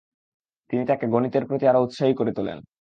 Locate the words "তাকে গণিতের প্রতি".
0.85-1.65